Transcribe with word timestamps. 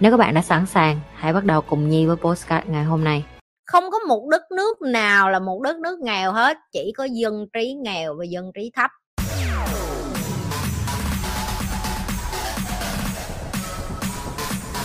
Nếu 0.00 0.10
các 0.10 0.16
bạn 0.16 0.34
đã 0.34 0.42
sẵn 0.42 0.66
sàng, 0.66 1.00
hãy 1.14 1.32
bắt 1.32 1.44
đầu 1.44 1.60
cùng 1.60 1.88
Nhi 1.88 2.06
với 2.06 2.16
postcard 2.16 2.66
ngày 2.68 2.84
hôm 2.84 3.04
nay. 3.04 3.24
không 3.66 3.84
có 3.90 3.98
một 3.98 4.28
đất 4.30 4.42
nước 4.56 4.82
nào 4.82 5.30
là 5.30 5.38
một 5.38 5.60
đất 5.62 5.76
nước 5.78 5.98
nghèo 6.00 6.32
hết 6.32 6.58
chỉ 6.72 6.92
có 6.96 7.04
dân 7.04 7.46
trí 7.52 7.72
nghèo 7.74 8.14
và 8.18 8.24
dân 8.24 8.50
trí 8.54 8.70
thấp 8.76 8.90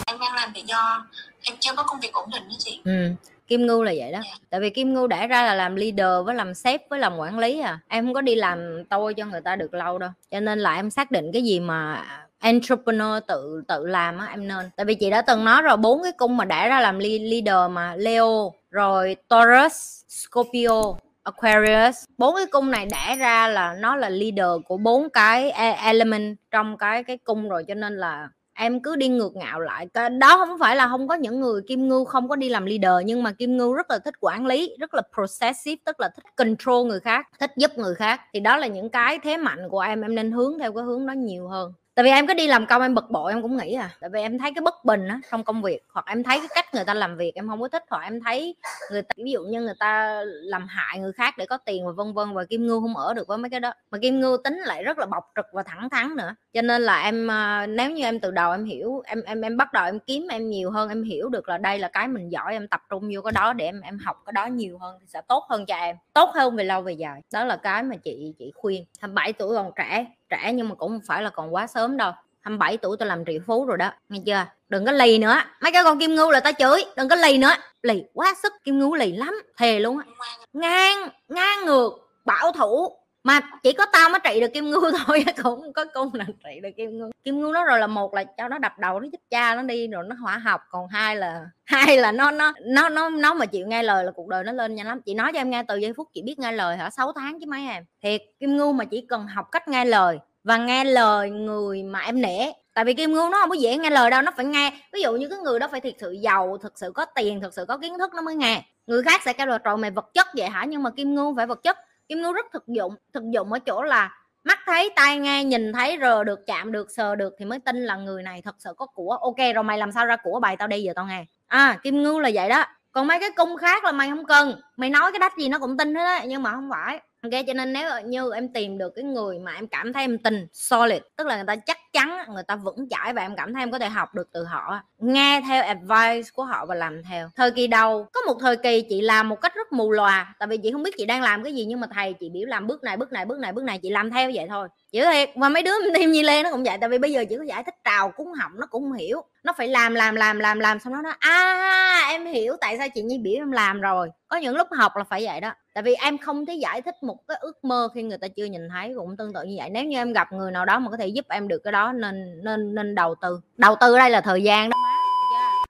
em 0.07 0.19
đang 0.19 0.35
làm 0.35 0.49
tự 0.55 0.61
do 0.65 1.05
em 1.41 1.55
chưa 1.59 1.71
có 1.75 1.83
công 1.83 1.99
việc 1.99 2.13
ổn 2.13 2.29
định 2.33 2.43
đó 2.49 2.55
chị 2.59 2.81
ừ. 2.85 3.09
kim 3.47 3.65
ngưu 3.67 3.83
là 3.83 3.93
vậy 3.97 4.11
đó 4.11 4.19
Dạ. 4.23 4.37
tại 4.49 4.59
vì 4.59 4.69
kim 4.69 4.93
ngưu 4.93 5.07
đã 5.07 5.27
ra 5.27 5.45
là 5.45 5.53
làm 5.53 5.75
leader 5.75 6.25
với 6.25 6.35
làm 6.35 6.53
sếp 6.53 6.81
với 6.89 6.99
làm 6.99 7.17
quản 7.17 7.39
lý 7.39 7.59
à 7.59 7.79
em 7.87 8.05
không 8.05 8.13
có 8.13 8.21
đi 8.21 8.35
làm 8.35 8.83
tôi 8.89 9.13
cho 9.13 9.25
người 9.25 9.41
ta 9.41 9.55
được 9.55 9.73
lâu 9.73 9.99
đâu 9.99 10.09
cho 10.31 10.39
nên 10.39 10.59
là 10.59 10.75
em 10.75 10.89
xác 10.89 11.11
định 11.11 11.29
cái 11.33 11.43
gì 11.43 11.59
mà 11.59 12.03
entrepreneur 12.45 13.23
tự 13.27 13.61
tự 13.67 13.87
làm 13.87 14.17
á, 14.17 14.27
em 14.31 14.47
nên. 14.47 14.69
Tại 14.75 14.85
vì 14.85 14.95
chị 14.95 15.09
đã 15.09 15.21
từng 15.21 15.45
nói 15.45 15.61
rồi, 15.61 15.77
bốn 15.77 16.03
cái 16.03 16.11
cung 16.11 16.37
mà 16.37 16.45
đã 16.45 16.67
ra 16.67 16.79
làm 16.79 16.99
leader 16.99 17.71
mà, 17.71 17.95
leo, 17.95 18.53
rồi 18.71 19.15
taurus, 19.27 20.03
scorpio, 20.09 20.95
Aquarius. 21.23 22.03
Bốn 22.17 22.35
cái 22.35 22.45
cung 22.45 22.71
này 22.71 22.85
đẻ 22.85 23.15
ra 23.15 23.47
là 23.47 23.75
nó 23.79 23.95
là 23.95 24.09
leader 24.09 24.65
của 24.65 24.77
bốn 24.77 25.09
cái 25.09 25.51
e, 25.51 25.71
element 25.71 26.37
trong 26.51 26.77
cái 26.77 27.03
cái 27.03 27.17
cung 27.17 27.49
rồi, 27.49 27.63
cho 27.67 27.73
nên 27.73 27.97
là 27.97 28.29
em 28.53 28.79
cứ 28.79 28.95
đi 28.95 29.07
ngược 29.07 29.35
ngạo 29.35 29.59
lại. 29.59 29.87
Cái 29.93 30.09
đó 30.09 30.37
không 30.37 30.59
phải 30.59 30.75
là 30.75 30.87
không 30.87 31.07
có 31.07 31.15
những 31.15 31.39
người 31.39 31.61
kim 31.67 31.87
ngưu 31.87 32.05
không 32.05 32.29
có 32.29 32.35
đi 32.35 32.49
làm 32.49 32.65
leader, 32.65 33.05
nhưng 33.05 33.23
mà 33.23 33.31
kim 33.31 33.57
ngưu 33.57 33.73
rất 33.73 33.89
là 33.89 33.99
thích 33.99 34.15
quản 34.19 34.45
lý, 34.45 34.75
rất 34.79 34.93
là 34.93 35.01
processive 35.13 35.79
tức 35.85 35.99
là 35.99 36.09
thích 36.15 36.25
control 36.35 36.87
người 36.87 36.99
khác, 36.99 37.27
thích 37.39 37.51
giúp 37.57 37.71
người 37.77 37.95
khác. 37.95 38.21
Thì 38.33 38.39
đó 38.39 38.57
là 38.57 38.67
những 38.67 38.89
cái 38.89 39.19
thế 39.23 39.37
mạnh 39.37 39.69
của 39.69 39.79
em 39.79 40.01
em 40.01 40.15
nên 40.15 40.31
hướng 40.31 40.59
theo 40.59 40.73
cái 40.73 40.83
hướng 40.83 41.05
đó 41.05 41.13
nhiều 41.13 41.47
hơn 41.47 41.73
tại 41.95 42.03
vì 42.03 42.09
em 42.09 42.27
có 42.27 42.33
đi 42.33 42.47
làm 42.47 42.65
công 42.65 42.81
em 42.81 42.95
bực 42.95 43.09
bội, 43.11 43.31
em 43.31 43.41
cũng 43.41 43.57
nghĩ 43.57 43.73
à. 43.73 43.89
Tại 43.99 44.09
vì 44.13 44.21
em 44.21 44.39
thấy 44.39 44.51
cái 44.55 44.61
bất 44.61 44.85
bình 44.85 45.07
á 45.07 45.19
trong 45.31 45.43
công 45.43 45.61
việc, 45.61 45.79
hoặc 45.89 46.05
em 46.07 46.23
thấy 46.23 46.39
cái 46.39 46.47
cách 46.55 46.73
người 46.73 46.83
ta 46.85 46.93
làm 46.93 47.17
việc 47.17 47.31
em 47.35 47.47
không 47.47 47.61
có 47.61 47.67
thích, 47.67 47.83
hoặc 47.89 48.03
em 48.03 48.19
thấy 48.25 48.55
người 48.91 49.01
ta, 49.01 49.13
ví 49.17 49.31
dụ 49.31 49.43
như 49.43 49.61
người 49.61 49.73
ta 49.79 50.21
làm 50.25 50.67
hại 50.67 50.99
người 50.99 51.11
khác 51.13 51.37
để 51.37 51.45
có 51.45 51.57
tiền 51.57 51.85
và 51.85 51.91
vân 51.91 52.13
vân, 52.13 52.33
và 52.33 52.43
kim 52.49 52.67
ngưu 52.67 52.81
không 52.81 52.97
ở 52.97 53.13
được 53.13 53.27
với 53.27 53.37
mấy 53.37 53.49
cái 53.49 53.59
đó. 53.59 53.73
Mà 53.91 53.97
kim 54.01 54.19
ngưu 54.19 54.37
tính 54.37 54.59
lại 54.65 54.83
rất 54.83 54.97
là 54.99 55.05
bộc 55.05 55.31
trực 55.35 55.45
và 55.53 55.63
thẳng 55.63 55.89
thắn 55.89 56.15
nữa. 56.15 56.35
Cho 56.53 56.61
nên 56.61 56.81
là 56.81 57.03
em 57.03 57.27
ờ, 57.27 57.65
nếu 57.67 57.91
như 57.91 58.03
em 58.03 58.19
từ 58.19 58.31
đầu 58.31 58.51
em 58.51 58.65
hiểu, 58.65 59.01
em 59.05 59.21
em 59.21 59.41
em 59.41 59.57
bắt 59.57 59.73
đầu 59.73 59.85
em 59.85 59.99
kiếm 59.99 60.27
em 60.31 60.49
nhiều 60.49 60.71
hơn, 60.71 60.89
em 60.89 61.03
hiểu 61.03 61.29
được 61.29 61.49
là 61.49 61.57
đây 61.57 61.79
là 61.79 61.87
cái 61.87 62.07
mình 62.07 62.29
giỏi, 62.31 62.53
em 62.53 62.67
tập 62.67 62.81
trung 62.89 63.09
vô 63.15 63.21
cái 63.21 63.31
đó 63.31 63.53
để 63.53 63.65
em 63.65 63.81
em 63.81 63.97
học 64.05 64.21
cái 64.25 64.33
đó 64.33 64.45
nhiều 64.45 64.77
hơn 64.77 64.97
thì 65.01 65.05
sẽ 65.07 65.21
tốt 65.27 65.43
hơn 65.49 65.65
cho 65.65 65.75
em. 65.75 65.95
Tốt 66.13 66.29
hơn 66.33 66.55
về 66.55 66.63
lâu 66.63 66.81
về 66.81 66.93
dài. 66.93 67.21
Đó 67.33 67.43
là 67.45 67.55
cái 67.57 67.83
mà 67.83 67.95
chị 67.95 68.33
chị 68.39 68.51
khuyên. 68.55 68.85
27 69.01 69.33
tuổi 69.33 69.55
còn 69.55 69.71
trẻ 69.75 70.05
trẻ 70.29 70.51
nhưng 70.53 70.69
mà 70.69 70.75
cũng 70.75 70.91
không 70.91 71.01
phải 71.07 71.23
là 71.23 71.29
còn 71.29 71.53
quá 71.53 71.67
sớm 71.67 71.97
đâu. 71.97 72.11
27 72.41 72.77
tuổi 72.77 72.97
tôi 72.99 73.07
làm 73.07 73.25
triệu 73.25 73.39
phú 73.47 73.65
rồi 73.65 73.77
đó, 73.77 73.91
nghe 74.09 74.19
chưa? 74.25 74.45
Đừng 74.69 74.85
có 74.85 74.91
lì 74.91 75.17
nữa. 75.17 75.35
Mấy 75.61 75.71
cái 75.71 75.83
con 75.83 75.99
kim 75.99 76.15
ngưu 76.15 76.31
là 76.31 76.39
ta 76.39 76.51
chửi, 76.51 76.85
đừng 76.95 77.09
có 77.09 77.15
lì 77.15 77.37
nữa. 77.37 77.51
Lì 77.81 78.03
quá 78.13 78.33
sức, 78.43 78.53
kim 78.63 78.79
ngưu 78.79 78.95
lì 78.95 79.11
lắm, 79.11 79.41
thề 79.57 79.79
luôn 79.79 79.97
á. 79.97 80.05
Ngang 80.53 81.09
ngang 81.27 81.65
ngược, 81.65 81.91
bảo 82.25 82.51
thủ 82.51 82.97
mà 83.25 83.39
chỉ 83.63 83.73
có 83.73 83.85
tao 83.85 84.09
mới 84.09 84.19
trị 84.23 84.39
được 84.41 84.53
kim 84.53 84.69
ngưu 84.69 84.81
thôi, 85.05 85.25
cũng 85.43 85.43
không 85.43 85.73
có 85.73 85.85
cung 85.93 86.09
nào 86.13 86.27
trị 86.43 86.59
được 86.63 86.69
kim 86.77 86.97
ngưu. 86.97 87.11
Kim 87.23 87.39
ngưu 87.39 87.51
nó 87.51 87.65
rồi 87.65 87.79
là 87.79 87.87
một 87.87 88.13
là 88.13 88.23
cho 88.23 88.47
nó 88.47 88.57
đập 88.57 88.79
đầu, 88.79 88.99
nó 88.99 89.07
giúp 89.11 89.21
cha 89.29 89.55
nó 89.55 89.61
đi, 89.61 89.87
rồi 89.87 90.03
nó 90.07 90.15
hỏa 90.21 90.37
học, 90.37 90.61
còn 90.69 90.87
hai 90.87 91.15
là 91.15 91.45
hai 91.65 91.97
là 91.97 92.11
nó 92.11 92.31
nó 92.31 92.53
nó 92.61 92.89
nó 92.89 93.09
nó 93.09 93.33
mà 93.33 93.45
chịu 93.45 93.67
nghe 93.67 93.83
lời 93.83 94.03
là 94.03 94.11
cuộc 94.11 94.27
đời 94.27 94.43
nó 94.43 94.51
lên 94.51 94.75
nhanh 94.75 94.87
lắm. 94.87 95.01
Chị 95.05 95.13
nói 95.13 95.31
cho 95.33 95.39
em 95.39 95.49
nghe 95.49 95.63
từ 95.67 95.77
giây 95.77 95.93
phút 95.97 96.07
chị 96.13 96.21
biết 96.21 96.39
nghe 96.39 96.51
lời 96.51 96.77
hả? 96.77 96.89
6 96.89 97.11
tháng 97.13 97.39
chứ 97.39 97.45
mấy 97.49 97.67
em. 97.67 97.83
Thiệt, 98.03 98.21
kim 98.39 98.57
ngưu 98.57 98.73
mà 98.73 98.85
chỉ 98.85 99.05
cần 99.09 99.27
học 99.27 99.51
cách 99.51 99.67
nghe 99.67 99.85
lời 99.85 100.19
và 100.43 100.57
nghe 100.57 100.83
lời 100.83 101.29
người 101.29 101.83
mà 101.83 101.99
em 101.99 102.21
nể. 102.21 102.51
Tại 102.73 102.85
vì 102.85 102.93
kim 102.93 103.13
ngưu 103.13 103.29
nó 103.29 103.37
không 103.41 103.49
có 103.49 103.55
dễ 103.55 103.77
nghe 103.77 103.89
lời 103.89 104.09
đâu, 104.09 104.21
nó 104.21 104.31
phải 104.35 104.45
nghe. 104.45 104.73
Ví 104.93 105.01
dụ 105.01 105.15
như 105.15 105.27
cái 105.29 105.39
người 105.39 105.59
đó 105.59 105.67
phải 105.71 105.81
thiệt 105.81 105.95
sự 105.99 106.11
giàu, 106.11 106.57
thực 106.57 106.79
sự 106.79 106.91
có 106.95 107.05
tiền, 107.05 107.41
thực 107.41 107.53
sự 107.53 107.65
có 107.65 107.77
kiến 107.77 107.97
thức 107.97 108.13
nó 108.15 108.21
mới 108.21 108.35
nghe. 108.35 108.63
Người 108.87 109.03
khác 109.03 109.21
sẽ 109.25 109.33
kêu 109.33 109.47
là 109.47 109.57
trời, 109.57 109.77
mày 109.77 109.91
vật 109.91 110.13
chất 110.13 110.27
vậy 110.37 110.49
hả? 110.49 110.65
Nhưng 110.65 110.83
mà 110.83 110.89
kim 110.89 111.15
ngưu 111.15 111.35
phải 111.35 111.47
vật 111.47 111.63
chất 111.63 111.77
kim 112.07 112.21
ngưu 112.21 112.33
rất 112.33 112.45
thực 112.53 112.67
dụng 112.67 112.95
thực 113.13 113.23
dụng 113.29 113.53
ở 113.53 113.59
chỗ 113.59 113.83
là 113.83 114.11
mắt 114.43 114.59
thấy, 114.65 114.91
tai 114.95 115.17
nghe, 115.17 115.43
nhìn 115.43 115.73
thấy, 115.73 115.97
rờ 116.01 116.23
được, 116.23 116.45
chạm 116.47 116.71
được, 116.71 116.91
sờ 116.91 117.15
được 117.15 117.35
thì 117.39 117.45
mới 117.45 117.59
tin 117.59 117.75
là 117.75 117.95
người 117.95 118.23
này 118.23 118.41
thật 118.41 118.55
sự 118.59 118.73
có 118.77 118.85
của. 118.85 119.17
Ok, 119.21 119.37
rồi 119.55 119.63
mày 119.63 119.77
làm 119.77 119.91
sao 119.91 120.05
ra 120.05 120.17
của 120.23 120.39
bài 120.39 120.57
tao 120.57 120.67
đây 120.67 120.83
giờ 120.83 120.93
tao 120.95 121.05
nghe. 121.05 121.25
À 121.47 121.79
kim 121.83 122.03
ngưu 122.03 122.19
là 122.19 122.29
vậy 122.33 122.49
đó. 122.49 122.65
Còn 122.91 123.07
mấy 123.07 123.19
cái 123.19 123.29
cung 123.35 123.57
khác 123.57 123.83
là 123.83 123.91
mày 123.91 124.09
không 124.09 124.25
cần. 124.25 124.61
Mày 124.77 124.89
nói 124.89 125.11
cái 125.11 125.19
đách 125.19 125.37
gì 125.37 125.49
nó 125.49 125.59
cũng 125.59 125.77
tin 125.77 125.95
hết 125.95 126.03
á, 126.03 126.25
nhưng 126.25 126.43
mà 126.43 126.51
không 126.51 126.69
phải. 126.71 127.01
Ok, 127.23 127.31
cho 127.47 127.53
nên 127.53 127.73
nếu 127.73 128.01
như 128.01 128.31
em 128.33 128.53
tìm 128.53 128.77
được 128.77 128.93
cái 128.95 129.03
người 129.03 129.39
mà 129.39 129.53
em 129.53 129.67
cảm 129.67 129.93
thấy 129.93 130.03
em 130.03 130.17
tin 130.17 130.47
solid, 130.53 131.01
tức 131.15 131.27
là 131.27 131.35
người 131.35 131.45
ta 131.45 131.55
chắc 131.55 131.77
chắn 131.93 132.17
người 132.33 132.43
ta 132.43 132.55
vững 132.55 132.89
chãi 132.89 133.13
và 133.13 133.21
em 133.21 133.35
cảm 133.35 133.53
thấy 133.53 133.63
em 133.63 133.71
có 133.71 133.79
thể 133.79 133.89
học 133.89 134.15
được 134.15 134.29
từ 134.31 134.43
họ 134.43 134.79
nghe 135.13 135.41
theo 135.47 135.63
advice 135.63 136.29
của 136.33 136.43
họ 136.43 136.65
và 136.65 136.75
làm 136.75 137.03
theo. 137.03 137.29
Thời 137.35 137.51
kỳ 137.51 137.67
đầu, 137.67 138.07
có 138.13 138.21
một 138.21 138.37
thời 138.39 138.57
kỳ 138.57 138.81
chị 138.89 139.01
làm 139.01 139.29
một 139.29 139.41
cách 139.41 139.55
rất 139.55 139.73
mù 139.73 139.91
lòa 139.91 140.35
tại 140.39 140.47
vì 140.47 140.57
chị 140.57 140.71
không 140.71 140.83
biết 140.83 140.97
chị 140.97 141.05
đang 141.05 141.21
làm 141.21 141.43
cái 141.43 141.53
gì, 141.53 141.65
nhưng 141.65 141.79
mà 141.79 141.87
thầy 141.93 142.13
chị 142.13 142.29
biểu 142.29 142.47
làm 142.47 142.67
bước 142.67 142.83
này 142.83 142.97
bước 142.97 143.11
này 143.11 143.25
bước 143.25 143.39
này 143.39 143.51
bước 143.53 143.63
này, 143.63 143.79
chị 143.81 143.89
làm 143.89 144.11
theo 144.11 144.31
vậy 144.33 144.45
thôi. 144.49 144.67
Chỉ 144.91 145.01
thiệt, 145.01 145.29
và 145.35 145.49
mấy 145.49 145.63
đứa 145.63 145.71
thêm 145.95 146.11
nhi 146.11 146.23
lê 146.23 146.43
nó 146.43 146.51
cũng 146.51 146.63
vậy, 146.63 146.77
tại 146.81 146.89
vì 146.89 146.97
bây 146.97 147.11
giờ 147.11 147.25
chỉ 147.29 147.37
có 147.37 147.43
giải 147.43 147.63
thích 147.63 147.75
trào 147.83 148.11
cúng 148.11 148.33
họng, 148.33 148.51
nó 148.55 148.65
cũng 148.65 148.83
không 148.83 148.93
hiểu. 148.93 149.21
Nó 149.43 149.53
phải 149.57 149.67
làm 149.67 149.95
làm 149.95 150.15
làm 150.15 150.39
làm 150.39 150.59
làm, 150.59 150.79
xong 150.79 150.93
nó 150.93 151.01
nói 151.01 151.13
à 151.19 152.07
em 152.09 152.25
hiểu 152.25 152.55
tại 152.61 152.77
sao 152.77 152.87
chị 152.95 153.01
nhi 153.01 153.17
biểu 153.17 153.33
em 153.33 153.51
làm 153.51 153.81
rồi. 153.81 154.09
Có 154.27 154.37
những 154.37 154.55
lúc 154.55 154.67
học 154.71 154.91
là 154.95 155.03
phải 155.03 155.25
vậy 155.25 155.41
đó. 155.41 155.53
Tại 155.73 155.83
vì 155.83 155.93
em 155.93 156.17
không 156.17 156.45
thể 156.45 156.53
giải 156.53 156.81
thích 156.81 156.95
một 157.03 157.17
cái 157.27 157.37
ước 157.41 157.63
mơ 157.63 157.89
khi 157.95 158.03
người 158.03 158.17
ta 158.17 158.27
chưa 158.27 158.45
nhìn 158.45 158.69
thấy, 158.69 158.93
cũng 158.97 159.17
tương 159.17 159.33
tự 159.33 159.43
như 159.43 159.55
vậy. 159.57 159.69
Nếu 159.69 159.83
như 159.83 159.97
em 159.97 160.13
gặp 160.13 160.31
người 160.31 160.51
nào 160.51 160.65
đó 160.65 160.79
mà 160.79 160.91
có 160.91 160.97
thể 160.97 161.07
giúp 161.07 161.25
em 161.29 161.47
được 161.47 161.61
cái 161.63 161.71
đó, 161.71 161.91
nên 161.91 162.41
nên 162.43 162.75
nên 162.75 162.95
đầu 162.95 163.15
tư. 163.21 163.39
Đầu 163.57 163.75
tư 163.81 163.97
đây 163.97 164.09
là 164.09 164.21
thời 164.21 164.43
gian 164.43 164.69
đó 164.69 164.77
má 164.83 164.94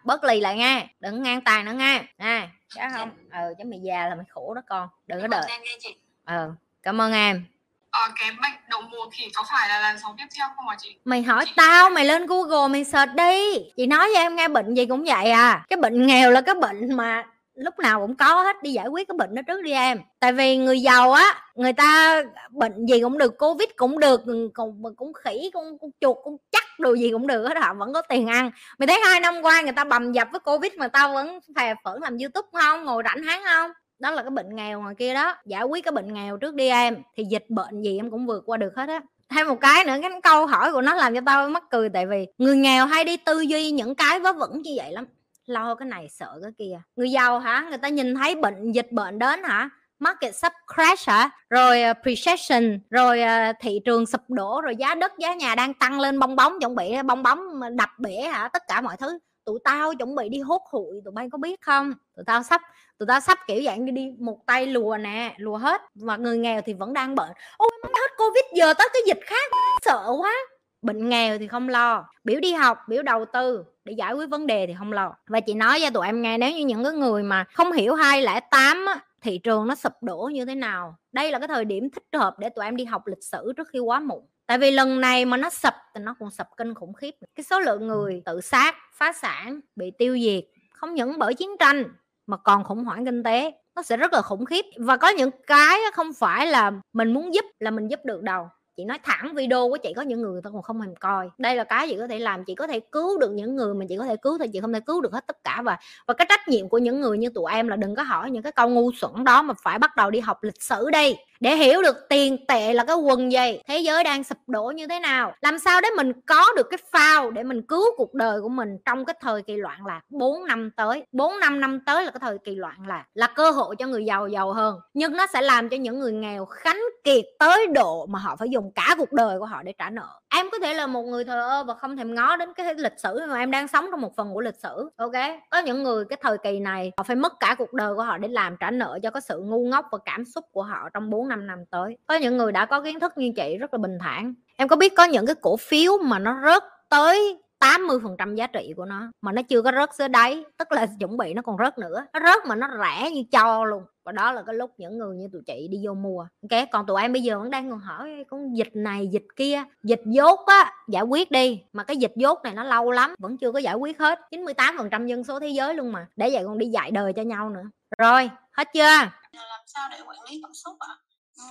bớt 0.05 0.23
lì 0.23 0.39
lại 0.39 0.57
nghe 0.57 0.87
đừng 0.99 1.23
ngang 1.23 1.41
tài 1.41 1.63
nữa 1.63 1.73
nghe 1.75 2.03
nha 2.17 2.49
chắc 2.75 2.91
không 2.93 3.09
ờ 3.31 3.53
chứ 3.57 3.63
mày 3.63 3.79
già 3.83 4.07
là 4.09 4.15
mày 4.15 4.25
khổ 4.29 4.53
đó 4.53 4.61
con 4.69 4.89
đừng 5.07 5.21
có 5.21 5.27
đợi. 5.27 5.43
chị. 5.79 5.95
Ờ 6.25 6.51
cảm 6.83 7.01
ơn 7.01 7.13
em. 7.13 7.45
Ờ, 7.89 8.01
cái 8.19 8.31
bệnh 8.31 8.51
đậu 8.69 8.81
mùa 8.81 9.09
khỉ 9.11 9.29
có 9.35 9.43
phải 9.51 9.69
là 9.69 9.79
làn 9.79 9.95
sóng 10.03 10.15
tiếp 10.17 10.25
theo 10.37 10.47
không 10.55 10.67
hả 10.67 10.75
chị? 10.79 10.95
mày 11.05 11.23
hỏi 11.23 11.45
tao 11.55 11.89
mày 11.89 12.05
lên 12.05 12.25
google 12.25 12.67
mày 12.67 12.83
search 12.83 13.13
đi. 13.15 13.59
Chị 13.77 13.85
nói 13.85 14.09
cho 14.13 14.19
em 14.19 14.35
nghe 14.35 14.47
bệnh 14.47 14.75
gì 14.75 14.85
cũng 14.85 15.03
vậy 15.03 15.31
à. 15.31 15.65
Cái 15.69 15.77
bệnh 15.77 16.07
nghèo 16.07 16.31
là 16.31 16.41
cái 16.41 16.55
bệnh 16.55 16.95
mà 16.95 17.23
lúc 17.55 17.79
nào 17.79 18.01
cũng 18.01 18.15
có 18.15 18.43
hết 18.43 18.63
đi 18.63 18.71
giải 18.71 18.87
quyết 18.87 19.07
cái 19.07 19.15
bệnh 19.17 19.35
đó 19.35 19.41
trước 19.47 19.61
đi 19.61 19.71
em. 19.71 20.01
Tại 20.19 20.33
vì 20.33 20.57
người 20.57 20.81
giàu 20.81 21.11
á 21.11 21.43
người 21.55 21.73
ta 21.73 22.21
bệnh 22.49 22.85
gì 22.85 23.01
cũng 23.01 23.17
được 23.17 23.37
covid 23.39 23.69
cũng 23.75 23.99
được 23.99 24.21
cũng 24.53 24.95
cũng 24.95 25.13
khỉ 25.13 25.49
cũng, 25.53 25.77
cũng 25.79 25.91
chuột 26.01 26.17
cũng 26.23 26.37
chắc 26.51 26.63
đồ 26.79 26.93
gì 26.93 27.11
cũng 27.11 27.27
được 27.27 27.47
hết, 27.47 27.57
họ 27.57 27.73
vẫn 27.73 27.93
có 27.93 28.01
tiền 28.01 28.27
ăn. 28.27 28.51
Mày 28.77 28.87
thấy 28.87 28.99
hai 29.05 29.19
năm 29.19 29.41
qua 29.41 29.61
người 29.61 29.71
ta 29.71 29.83
bầm 29.83 30.11
dập 30.11 30.27
với 30.31 30.39
covid 30.39 30.73
mà 30.77 30.87
tao 30.87 31.13
vẫn 31.13 31.39
phè 31.55 31.75
phởn 31.83 32.01
làm 32.01 32.17
youtube 32.17 32.47
không? 32.53 32.85
Ngồi 32.85 33.03
rảnh 33.05 33.23
háng 33.23 33.41
không? 33.45 33.71
Đó 33.99 34.11
là 34.11 34.23
cái 34.23 34.29
bệnh 34.29 34.55
nghèo 34.55 34.81
ngoài 34.81 34.95
kia 34.95 35.13
đó. 35.13 35.35
Giải 35.45 35.63
quyết 35.63 35.85
cái 35.85 35.91
bệnh 35.91 36.13
nghèo 36.13 36.37
trước 36.37 36.55
đi 36.55 36.69
em. 36.69 36.95
Thì 37.17 37.23
dịch 37.23 37.45
bệnh 37.49 37.81
gì 37.81 37.99
em 37.99 38.11
cũng 38.11 38.25
vượt 38.25 38.43
qua 38.45 38.57
được 38.57 38.75
hết 38.75 38.89
á. 38.89 39.01
Thêm 39.29 39.47
một 39.47 39.57
cái 39.61 39.85
nữa, 39.85 39.95
cái 40.01 40.11
câu 40.23 40.45
hỏi 40.45 40.71
của 40.71 40.81
nó 40.81 40.95
làm 40.95 41.15
cho 41.15 41.21
tao 41.25 41.49
mắc 41.49 41.63
cười 41.69 41.89
tại 41.89 42.05
vì 42.05 42.27
người 42.37 42.55
nghèo 42.55 42.85
hay 42.85 43.03
đi 43.03 43.17
tư 43.17 43.41
duy 43.41 43.71
những 43.71 43.95
cái 43.95 44.19
vớ 44.19 44.33
vẩn 44.33 44.61
như 44.61 44.71
vậy 44.75 44.91
lắm. 44.91 45.05
Lo 45.45 45.75
cái 45.75 45.87
này 45.87 46.07
sợ 46.09 46.39
cái 46.41 46.51
kia. 46.57 46.81
Người 46.95 47.11
giàu 47.11 47.39
hả? 47.39 47.65
Người 47.69 47.77
ta 47.77 47.87
nhìn 47.87 48.15
thấy 48.15 48.35
bệnh, 48.35 48.71
dịch 48.71 48.91
bệnh 48.91 49.19
đến 49.19 49.43
hả? 49.43 49.69
Market 50.05 50.35
sub 50.35 50.51
crash 50.75 51.09
hả? 51.09 51.29
Rồi 51.49 51.81
ờ, 51.81 51.91
uh, 51.91 51.97
recession 52.05 52.79
rồi 52.89 53.21
uh, 53.21 53.55
thị 53.59 53.79
trường 53.85 54.05
sụp 54.05 54.21
đổ 54.27 54.61
rồi 54.61 54.75
giá 54.75 54.95
đất 54.95 55.11
giá 55.17 55.33
nhà 55.33 55.55
đang 55.55 55.73
tăng 55.73 55.99
lên 55.99 56.19
bong 56.19 56.35
bóng 56.35 56.59
chuẩn 56.59 56.75
bị 56.75 56.91
ờ, 56.91 57.03
bong 57.03 57.23
bóng 57.23 57.39
đập 57.77 57.89
bể 57.99 58.21
hả? 58.21 58.49
Tất 58.53 58.63
cả 58.67 58.81
mọi 58.81 58.97
thứ. 58.97 59.19
Tụi 59.45 59.59
tao 59.63 59.93
chuẩn 59.93 60.15
bị 60.15 60.29
đi 60.29 60.39
hốt 60.39 60.61
hụi 60.71 61.01
tụi 61.05 61.11
bay 61.11 61.27
có 61.31 61.37
biết 61.37 61.61
không? 61.61 61.93
Tụi 62.15 62.25
tao 62.25 62.43
sắp 62.43 62.61
tụi 62.99 63.07
tao 63.07 63.19
sắp 63.19 63.37
kiểu 63.47 63.61
dạng 63.65 63.85
như 63.85 63.91
đi 63.91 64.11
một 64.19 64.37
tay 64.45 64.67
lùa 64.67 64.97
nè 64.97 65.33
lùa 65.37 65.57
hết. 65.57 65.81
Mà 65.95 66.17
người 66.17 66.37
nghèo 66.37 66.61
thì 66.65 66.73
vẫn 66.73 66.93
đang 66.93 67.15
bệnh. 67.15 67.31
Ôi 67.57 67.69
hết 67.83 68.11
covid 68.17 68.43
giờ 68.53 68.73
tới 68.73 68.89
cái 68.93 69.01
dịch 69.07 69.19
khác 69.25 69.51
sợ 69.85 70.13
quá. 70.17 70.33
Bệnh 70.81 71.09
nghèo 71.09 71.37
thì 71.37 71.47
không 71.47 71.69
lo. 71.69 72.05
Biểu 72.23 72.39
đi 72.39 72.53
học 72.53 72.77
biểu 72.87 73.03
đầu 73.03 73.25
tư 73.33 73.63
để 73.85 73.93
giải 73.97 74.13
quyết 74.13 74.29
vấn 74.29 74.47
đề 74.47 74.67
thì 74.67 74.73
không 74.79 74.93
lo. 74.93 75.15
Và 75.27 75.39
chị 75.39 75.53
nói 75.53 75.79
cho 75.81 75.89
tụi 75.89 76.05
em 76.05 76.21
nghe 76.21 76.37
nếu 76.37 76.51
như 76.51 76.65
những 76.65 76.83
cái 76.83 76.93
người 76.93 77.23
mà 77.23 77.45
không 77.53 77.71
hiểu 77.71 77.95
hai 77.95 78.21
lẻ 78.21 78.39
tám 78.39 78.85
thị 79.25 79.37
trường 79.37 79.67
nó 79.67 79.75
sụp 79.75 79.93
đổ 80.01 80.29
như 80.33 80.45
thế 80.45 80.55
nào. 80.55 80.95
Đây 81.11 81.31
là 81.31 81.39
cái 81.39 81.47
thời 81.47 81.65
điểm 81.65 81.89
thích 81.89 82.03
hợp 82.13 82.39
để 82.39 82.49
tụi 82.49 82.65
em 82.65 82.75
đi 82.75 82.85
học 82.85 83.07
lịch 83.07 83.23
sử 83.23 83.53
trước 83.57 83.67
khi 83.73 83.79
quá 83.79 83.99
muộn. 83.99 84.25
Tại 84.47 84.57
vì 84.57 84.71
lần 84.71 85.01
này 85.01 85.25
mà 85.25 85.37
nó 85.37 85.49
sập 85.49 85.75
thì 85.95 86.01
nó 86.01 86.15
còn 86.19 86.31
sập 86.31 86.47
kinh 86.57 86.73
khủng 86.73 86.93
khiếp. 86.93 87.11
Cái 87.35 87.43
số 87.43 87.59
lượng 87.59 87.87
người 87.87 88.21
tự 88.25 88.41
sát 88.41 88.75
phá 88.93 89.13
sản 89.13 89.59
bị 89.75 89.91
tiêu 89.97 90.17
diệt 90.19 90.43
không 90.73 90.93
những 90.93 91.19
bởi 91.19 91.33
chiến 91.33 91.49
tranh 91.59 91.83
mà 92.27 92.37
còn 92.37 92.63
khủng 92.63 92.83
hoảng 92.83 93.05
kinh 93.05 93.23
tế 93.23 93.51
nó 93.75 93.81
sẽ 93.81 93.97
rất 93.97 94.13
là 94.13 94.21
khủng 94.21 94.45
khiếp. 94.45 94.65
Và 94.77 94.97
có 94.97 95.09
những 95.09 95.29
cái 95.47 95.79
không 95.93 96.13
phải 96.13 96.47
là 96.47 96.71
mình 96.93 97.13
muốn 97.13 97.33
giúp 97.33 97.45
là 97.59 97.71
mình 97.71 97.87
giúp 97.87 97.99
được 98.03 98.21
đâu 98.21 98.47
chị 98.77 98.85
nói 98.85 98.99
thẳng 99.03 99.35
video 99.35 99.69
của 99.69 99.77
chị 99.77 99.93
có 99.95 100.01
những 100.01 100.21
người 100.21 100.41
ta 100.43 100.49
còn 100.53 100.61
không 100.61 100.81
thèm 100.81 100.95
coi. 100.95 101.29
Đây 101.37 101.55
là 101.55 101.63
cái 101.63 101.87
chị 101.89 101.95
có 101.99 102.07
thể 102.07 102.19
làm, 102.19 102.45
chị 102.45 102.55
có 102.55 102.67
thể 102.67 102.79
cứu 102.79 103.19
được 103.19 103.31
những 103.31 103.55
người 103.55 103.73
mà 103.73 103.85
chị 103.89 103.97
có 103.97 104.05
thể 104.05 104.15
cứu 104.15 104.37
thôi, 104.37 104.47
chị 104.53 104.59
không 104.61 104.73
thể 104.73 104.79
cứu 104.79 105.01
được 105.01 105.13
hết 105.13 105.27
tất 105.27 105.43
cả. 105.43 105.61
Và 105.65 105.77
và 106.07 106.13
cái 106.13 106.25
trách 106.29 106.47
nhiệm 106.47 106.69
của 106.69 106.77
những 106.77 107.01
người 107.01 107.17
như 107.17 107.29
tụi 107.29 107.51
em 107.51 107.67
là 107.67 107.75
đừng 107.75 107.95
có 107.95 108.03
hỏi 108.03 108.31
những 108.31 108.43
cái 108.43 108.51
câu 108.51 108.69
ngu 108.69 108.91
xuẩn 108.91 109.23
đó 109.23 109.41
mà 109.41 109.53
phải 109.63 109.79
bắt 109.79 109.95
đầu 109.95 110.11
đi 110.11 110.19
học 110.19 110.43
lịch 110.43 110.61
sử 110.61 110.89
đi 110.91 111.15
để 111.39 111.55
hiểu 111.55 111.81
được 111.81 112.09
tiền 112.09 112.45
tệ 112.47 112.73
là 112.73 112.83
cái 112.83 112.95
quần 112.95 113.31
gì, 113.31 113.59
thế 113.67 113.77
giới 113.77 114.03
đang 114.03 114.23
sụp 114.23 114.37
đổ 114.47 114.63
như 114.75 114.87
thế 114.87 114.99
nào? 114.99 115.33
Làm 115.41 115.59
sao 115.59 115.81
để 115.81 115.89
mình 115.97 116.11
có 116.25 116.45
được 116.55 116.67
cái 116.69 116.77
phao 116.91 117.31
để 117.31 117.43
mình 117.43 117.61
cứu 117.61 117.85
cuộc 117.97 118.13
đời 118.13 118.41
của 118.41 118.49
mình 118.49 118.77
trong 118.85 119.05
cái 119.05 119.15
thời 119.21 119.41
kỳ 119.41 119.55
loạn 119.55 119.85
lạc? 119.85 120.01
4 120.09 120.45
năm 120.45 120.71
tới 120.75 121.05
4 121.11 121.39
năm 121.39 121.61
năm 121.61 121.79
tới 121.85 122.05
là 122.05 122.11
cái 122.11 122.19
thời 122.19 122.37
kỳ 122.37 122.55
loạn 122.55 122.87
lạc, 122.87 123.05
là 123.13 123.27
cơ 123.27 123.51
hội 123.51 123.75
cho 123.75 123.87
người 123.87 124.05
giàu 124.05 124.27
giàu 124.27 124.53
hơn. 124.53 124.79
Nhưng 124.93 125.17
nó 125.17 125.27
sẽ 125.27 125.41
làm 125.41 125.69
cho 125.69 125.77
những 125.77 125.99
người 125.99 126.11
nghèo 126.11 126.45
khánh 126.45 126.81
kiệt 127.03 127.25
tới 127.39 127.67
độ 127.67 128.05
mà 128.05 128.19
họ 128.19 128.35
phải 128.35 128.49
dùng 128.49 128.71
cả 128.75 128.95
cuộc 128.97 129.13
đời 129.13 129.39
của 129.39 129.45
họ 129.45 129.63
để 129.63 129.73
trả 129.77 129.89
nợ. 129.89 130.09
Em 130.29 130.49
có 130.51 130.59
thể 130.59 130.73
là 130.73 130.87
một 130.87 131.03
người 131.03 131.23
thờ 131.23 131.41
ơ 131.49 131.63
và 131.63 131.73
không 131.73 131.97
thèm 131.97 132.15
ngó 132.15 132.35
đến 132.35 132.53
cái 132.53 132.73
lịch 132.75 132.99
sử 132.99 133.19
mà 133.29 133.39
em 133.39 133.51
đang 133.51 133.67
sống 133.67 133.87
trong 133.91 134.01
một 134.01 134.15
phần 134.15 134.33
của 134.33 134.41
lịch 134.41 134.59
sử, 134.63 134.89
ok? 134.97 135.11
Có 135.49 135.57
những 135.57 135.83
người 135.83 136.05
cái 136.05 136.17
thời 136.21 136.37
kỳ 136.37 136.59
này 136.59 136.91
họ 136.97 137.03
phải 137.03 137.15
mất 137.15 137.33
cả 137.39 137.55
cuộc 137.57 137.73
đời 137.73 137.95
của 137.95 138.03
họ 138.03 138.17
để 138.17 138.27
làm 138.27 138.57
trả 138.59 138.71
nợ 138.71 138.99
cho 139.03 139.11
cái 139.11 139.21
sự 139.21 139.39
ngu 139.39 139.65
ngốc 139.65 139.85
và 139.91 139.97
cảm 140.05 140.25
xúc 140.25 140.45
của 140.51 140.63
họ 140.63 140.89
trong 140.93 141.09
4 141.09 141.24
năm 141.27 141.47
năm 141.47 141.59
tới. 141.71 141.97
Có 142.07 142.15
những 142.15 142.37
người 142.37 142.51
đã 142.51 142.65
có 142.65 142.81
kiến 142.81 142.99
thức 142.99 143.13
như 143.15 143.31
chị 143.35 143.57
rất 143.57 143.73
là 143.73 143.77
bình 143.77 143.97
thản. 144.01 144.33
Em 144.57 144.67
có 144.67 144.75
biết 144.75 144.93
có 144.95 145.03
những 145.03 145.25
cái 145.25 145.35
cổ 145.41 145.57
phiếu 145.57 145.97
mà 145.97 146.19
nó 146.19 146.37
rớt 146.45 146.63
tới 146.89 147.37
80% 147.59 148.35
giá 148.35 148.47
trị 148.47 148.73
của 148.77 148.85
nó, 148.85 149.11
mà 149.21 149.31
nó 149.31 149.41
chưa 149.41 149.61
có 149.61 149.71
rớt 149.71 149.89
dưới 149.95 150.09
đáy, 150.09 150.43
tức 150.57 150.71
là 150.71 150.87
chuẩn 150.99 151.17
bị 151.17 151.33
nó 151.33 151.41
còn 151.41 151.57
rớt 151.57 151.77
nữa. 151.77 152.05
Nó 152.13 152.19
rớt 152.19 152.45
mà 152.45 152.55
nó 152.55 152.67
rẻ 152.83 153.11
như 153.11 153.23
cho 153.31 153.65
luôn. 153.65 153.83
Và 154.03 154.11
đó 154.11 154.31
là 154.31 154.41
cái 154.41 154.55
lúc 154.55 154.71
những 154.77 154.97
người 154.97 155.17
như 155.17 155.27
tụi 155.33 155.41
chị 155.47 155.67
đi 155.71 155.81
vô 155.85 155.93
mua. 155.93 156.27
Ok, 156.41 156.67
còn 156.71 156.85
tụi 156.85 157.01
em 157.01 157.13
bây 157.13 157.21
giờ 157.21 157.39
vẫn 157.39 157.49
đang 157.49 157.69
còn 157.69 157.79
hỏi, 157.79 158.25
con 158.29 158.57
dịch 158.57 158.75
này, 158.75 159.07
dịch 159.07 159.25
kia, 159.35 159.63
dịch 159.83 160.01
dốt 160.05 160.39
á, 160.45 160.73
giải 160.87 161.03
quyết 161.03 161.31
đi. 161.31 161.61
Mà 161.73 161.83
cái 161.83 161.97
dịch 161.97 162.13
dốt 162.15 162.39
này 162.43 162.53
nó 162.53 162.63
lâu 162.63 162.91
lắm, 162.91 163.15
vẫn 163.19 163.37
chưa 163.37 163.51
có 163.51 163.59
giải 163.59 163.75
quyết 163.75 163.99
hết. 163.99 164.19
98% 164.31 165.05
dân 165.05 165.23
số 165.23 165.39
thế 165.39 165.47
giới 165.47 165.73
luôn 165.73 165.91
mà. 165.91 166.07
Để 166.15 166.29
vậy 166.33 166.43
còn 166.45 166.57
đi 166.57 166.67
dạy 166.67 166.91
đời 166.91 167.13
cho 167.13 167.21
nhau 167.21 167.49
nữa. 167.49 167.63
Rồi, 167.97 168.29
hết 168.51 168.67
chưa? 168.73 168.81
Làm 168.81 169.61
sao 169.65 169.89
để 169.91 169.97
quản 170.07 170.17
lý 170.29 170.39
cảm 170.43 170.53
xúc 170.53 170.75
ạ? 170.79 170.95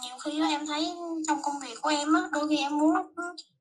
Nhiều 0.02 0.16
khi 0.24 0.40
em 0.50 0.66
thấy 0.66 0.92
trong 1.28 1.38
công 1.42 1.54
việc 1.62 1.74
của 1.82 1.88
em 1.88 2.14
á 2.14 2.20
đôi 2.32 2.48
khi 2.48 2.56
em 2.56 2.78
muốn 2.78 2.94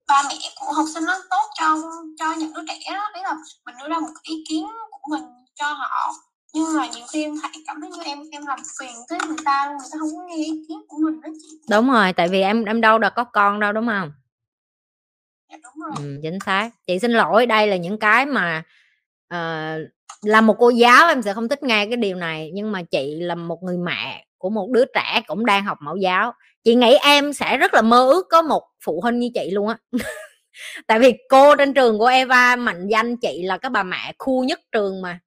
ba 0.08 0.24
mẹ 0.30 0.36
của 0.60 0.74
học 0.74 0.86
sinh 0.94 1.04
nó 1.06 1.14
tốt 1.30 1.50
cho 1.60 1.76
cho 2.20 2.34
những 2.38 2.54
đứa 2.54 2.62
trẻ 2.68 2.94
đó. 2.94 3.10
Đấy 3.14 3.24
là 3.24 3.36
mình 3.66 3.76
đưa 3.82 3.88
ra 3.88 4.00
một 4.00 4.08
ý 4.24 4.44
kiến 4.50 4.66
của 4.92 5.12
mình 5.12 5.24
cho 5.56 5.74
họ. 5.74 6.14
Nhưng 6.54 6.74
mà 6.76 6.88
nhiều 6.88 7.06
khi 7.12 7.24
em 7.24 7.34
thấy 7.42 7.52
cảm 7.68 7.82
thấy 7.82 7.90
như 7.90 8.04
em 8.04 8.20
em 8.32 8.46
làm 8.46 8.60
phiền 8.80 8.96
tới 9.10 9.20
người 9.28 9.38
ta 9.46 9.66
người 9.68 9.88
ta 9.92 9.98
không 10.00 10.10
có 10.16 10.24
nghe 10.28 10.36
ý 10.36 10.66
kiến 10.68 10.78
của 10.88 10.98
mình 11.04 11.22
đó 11.22 11.30
chị. 11.42 11.58
Đúng 11.70 11.92
rồi 11.92 12.14
tại 12.14 12.28
vì 12.28 12.42
em 12.42 12.66
em 12.66 12.82
đâu 12.82 13.00
đã 13.00 13.10
có 13.10 13.24
con 13.24 13.60
đâu 13.60 13.74
đúng 13.74 13.88
không? 13.88 14.12
Dạ 15.52 15.58
đúng 15.64 15.84
rồi. 15.84 15.92
Ừ, 15.98 16.20
chính 16.24 16.38
xác. 16.46 16.70
Chị 16.88 17.00
xin 17.00 17.12
lỗi 17.12 17.46
đây 17.46 17.68
là 17.68 17.76
những 17.76 18.00
cái 18.00 18.26
mà 18.26 18.64
uh, 19.34 19.90
là 20.22 20.42
một 20.42 20.56
cô 20.60 20.70
giáo 20.70 21.08
em 21.08 21.22
sẽ 21.22 21.34
không 21.34 21.50
thích 21.50 21.64
nghe 21.64 21.86
cái 21.86 21.98
điều 21.98 22.16
này. 22.16 22.52
Nhưng 22.54 22.72
mà 22.72 22.82
chị 22.92 23.16
là 23.20 23.36
một 23.36 23.64
người 23.64 23.78
mẹ 23.78 24.26
của 24.44 24.50
một 24.50 24.70
đứa 24.72 24.86
trẻ 24.86 25.22
cũng 25.28 25.46
đang 25.46 25.66
học 25.66 25.78
mẫu 25.82 25.96
giáo. 25.96 26.34
Chị 26.64 26.76
nghĩ 26.76 26.96
em 27.04 27.34
sẽ 27.34 27.58
rất 27.58 27.74
là 27.74 27.82
mơ 27.82 28.08
ước 28.10 28.28
có 28.30 28.42
một 28.42 28.64
phụ 28.86 29.02
huynh 29.02 29.20
như 29.20 29.30
chị 29.34 29.52
luôn 29.52 29.68
á. 29.68 29.78
Tại 30.88 31.00
vì 31.00 31.14
cô 31.30 31.56
trên 31.56 31.74
trường 31.74 32.00
của 32.00 32.06
Eva 32.06 32.56
mạnh 32.56 32.88
danh 32.88 33.18
chị 33.18 33.44
là 33.44 33.58
cái 33.58 33.70
bà 33.70 33.84
mẹ 33.84 34.14
khu 34.20 34.44
nhất 34.44 34.60
trường 34.72 35.02
mà. 35.02 35.20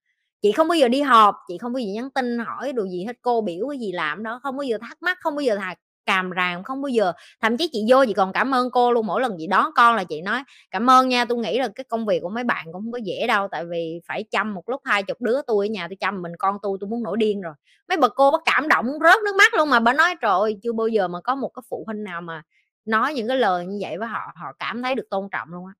Chị 0.42 0.52
không 0.52 0.68
bao 0.68 0.76
giờ 0.76 0.88
đi 0.88 1.00
họp, 1.00 1.34
chị 1.48 1.58
không 1.58 1.72
bao 1.72 1.80
giờ 1.80 1.92
nhắn 1.94 2.10
tin, 2.10 2.38
hỏi 2.38 2.72
đồ 2.72 2.86
gì 2.86 3.04
hết, 3.04 3.12
cô 3.22 3.40
biểu 3.40 3.68
cái 3.68 3.78
gì 3.78 3.92
làm 3.92 4.22
đó, 4.22 4.40
không 4.42 4.56
bao 4.56 4.62
giờ 4.62 4.78
thắc 4.80 5.02
mắc, 5.02 5.18
không 5.20 5.36
bao 5.36 5.40
giờ 5.40 5.56
thà 5.56 5.74
càm 6.06 6.30
ràm 6.36 6.62
không 6.64 6.82
bao 6.82 6.88
giờ. 6.88 7.12
Thậm 7.42 7.56
chí 7.56 7.68
chị 7.72 7.84
vô 7.88 8.04
chị 8.06 8.12
còn 8.12 8.32
cảm 8.32 8.54
ơn 8.54 8.70
cô 8.70 8.92
luôn, 8.92 9.06
mỗi 9.06 9.20
lần 9.20 9.34
chị 9.38 9.46
đón 9.46 9.70
con 9.76 9.96
là 9.96 10.04
chị 10.04 10.20
nói, 10.22 10.42
cảm 10.70 10.90
ơn 10.90 11.08
nha 11.08 11.24
tôi 11.24 11.38
nghĩ 11.38 11.58
là 11.58 11.68
cái 11.74 11.84
công 11.84 12.06
việc 12.06 12.18
của 12.22 12.28
mấy 12.28 12.44
bạn 12.44 12.64
cũng 12.64 12.72
không 12.72 12.92
có 12.92 12.98
dễ 13.04 13.26
đâu, 13.26 13.48
tại 13.50 13.64
vì 13.70 14.00
phải 14.08 14.24
chăm 14.30 14.54
một 14.54 14.68
lúc 14.68 14.80
hai 14.84 15.02
chục 15.02 15.20
đứa 15.20 15.40
tôi 15.46 15.66
ở 15.68 15.70
nhà 15.70 15.88
tôi 15.90 15.96
chăm 16.00 16.22
mình 16.22 16.32
con 16.38 16.56
tôi 16.62 16.78
tôi 16.80 16.88
muốn 16.90 17.02
nổi 17.02 17.16
điên 17.20 17.40
rồi. 17.40 17.54
Mấy 17.88 17.96
bà 17.96 18.08
cô 18.08 18.30
bắt 18.30 18.40
cảm 18.44 18.68
động 18.68 18.86
rớt 19.02 19.22
nước 19.24 19.36
mắt 19.38 19.54
luôn 19.54 19.70
mà, 19.70 19.80
bà 19.80 19.92
nói, 19.92 20.14
trời 20.20 20.32
ơi, 20.40 20.56
chưa 20.62 20.72
bao 20.72 20.88
giờ 20.88 21.08
mà 21.08 21.20
có 21.24 21.34
một 21.34 21.48
cái 21.54 21.62
phụ 21.70 21.84
huynh 21.86 22.04
nào 22.04 22.20
mà 22.20 22.42
nói 22.84 23.14
những 23.14 23.28
cái 23.28 23.36
lời 23.36 23.66
như 23.66 23.78
vậy 23.82 23.98
với 23.98 24.08
họ 24.08 24.20
họ 24.34 24.46
cảm 24.58 24.82
thấy 24.82 24.94
được 24.94 25.06
tôn 25.10 25.28
trọng 25.32 25.48
luôn 25.52 25.66
á. 25.66 25.72